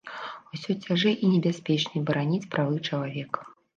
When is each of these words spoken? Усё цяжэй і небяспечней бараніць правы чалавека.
Усё 0.55 0.75
цяжэй 0.85 1.13
і 1.25 1.29
небяспечней 1.33 2.05
бараніць 2.07 2.49
правы 2.57 2.81
чалавека. 2.87 3.39